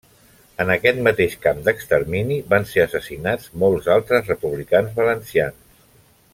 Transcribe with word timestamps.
En 0.63 0.69
aquest 0.75 1.01
mateix 1.07 1.35
camp 1.43 1.59
d'extermini 1.67 2.39
van 2.55 2.67
ser 2.71 2.83
assassinats 2.85 3.53
molts 3.65 3.93
altres 3.99 4.33
republicans 4.35 5.01
valencians. 5.01 5.81